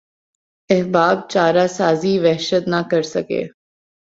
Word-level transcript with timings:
احباب 0.69 1.17
چارہ 1.31 1.65
سازی 1.77 2.13
وحشت 2.19 2.63
نہ 2.67 2.81
کرسکے 2.91 3.41